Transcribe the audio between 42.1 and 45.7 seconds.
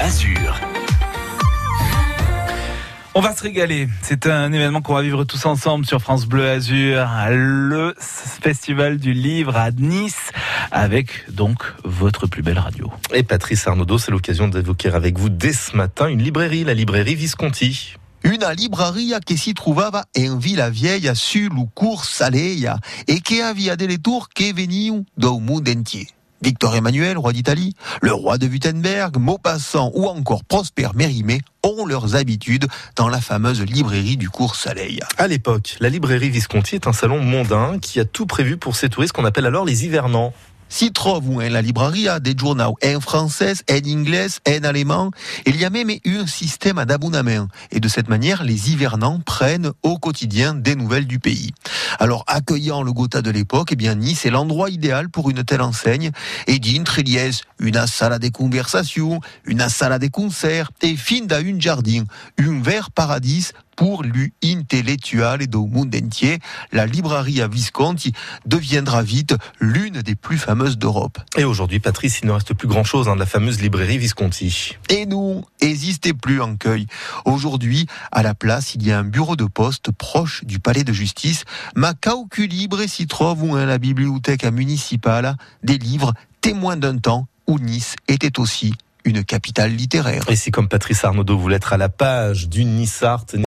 des journaux en français, en anglais, en allemand. Il y a